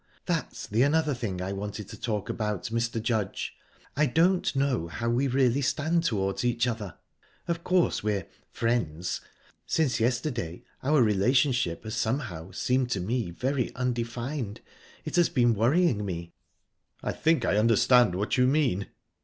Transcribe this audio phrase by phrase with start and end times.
[0.25, 2.99] "That's the another thing I wanted to talk about, Mr.
[2.99, 3.55] Judge.
[3.95, 9.21] I don't know how we really stand towards each other...Of course we're friends...
[9.67, 14.61] Since yesterday, our relationship has somehow seemed to me very undefined.
[15.05, 16.33] It has been worrying me."
[17.03, 18.87] "I think I understand what you mean."